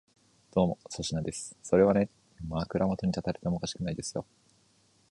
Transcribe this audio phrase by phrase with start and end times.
[1.61, 2.09] それはね、
[2.49, 4.25] 枕元に立たれてもおかしくないですよ。